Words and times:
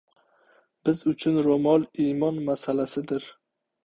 Biz 0.87 1.01
uchun 1.11 1.37
ro‘mol– 1.47 1.85
iymon 2.05 2.39
masalasidir! 2.47 3.29